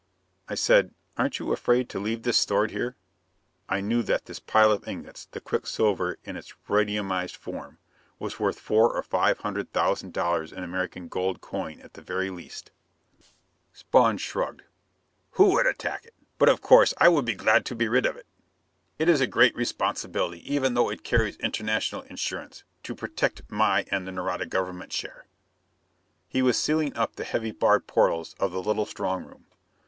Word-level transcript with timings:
I 0.47 0.55
said, 0.55 0.95
"Aren't 1.15 1.37
you 1.37 1.53
afraid 1.53 1.87
to 1.89 1.99
leave 1.99 2.23
this 2.23 2.39
stored 2.39 2.71
here?" 2.71 2.95
I 3.69 3.81
knew 3.81 4.01
that 4.01 4.25
this 4.25 4.39
pile 4.39 4.71
of 4.71 4.87
ingots 4.87 5.25
the 5.25 5.39
quicksilver 5.39 6.17
in 6.23 6.35
its 6.35 6.55
radiumized 6.67 7.35
form 7.35 7.77
was 8.17 8.39
worth 8.39 8.59
four 8.59 8.91
or 8.97 9.03
five 9.03 9.37
hundred 9.41 9.71
thousand 9.73 10.11
dollars 10.11 10.51
in 10.51 10.63
American 10.63 11.07
gold 11.07 11.39
coin 11.39 11.79
at 11.81 11.93
the 11.93 12.01
very 12.01 12.31
least. 12.31 12.71
Spawn 13.73 14.17
shrugged. 14.17 14.63
"Who 15.33 15.51
would 15.51 15.67
attack 15.67 16.03
it? 16.05 16.15
But 16.39 16.49
of 16.49 16.61
course 16.61 16.95
I 16.97 17.07
will 17.07 17.21
be 17.21 17.35
glad 17.35 17.63
to 17.67 17.75
be 17.75 17.87
rid 17.87 18.07
of 18.07 18.15
it. 18.15 18.25
It 18.97 19.07
is 19.07 19.21
a 19.21 19.27
great 19.27 19.55
responsibility 19.55 20.39
even 20.51 20.73
though 20.73 20.89
it 20.89 21.03
carries 21.03 21.35
international 21.37 22.01
insurance, 22.09 22.63
to 22.81 22.95
protect 22.95 23.51
my 23.51 23.85
and 23.91 24.07
the 24.07 24.11
Nareda 24.11 24.47
Government 24.47 24.91
share." 24.91 25.27
He 26.27 26.41
was 26.41 26.57
sealing 26.57 26.97
up 26.97 27.17
the 27.17 27.23
heavy 27.23 27.51
barred 27.51 27.85
portals 27.85 28.33
of 28.39 28.51
the 28.51 28.63
little 28.63 28.87
strong 28.87 29.25
room. 29.25 29.45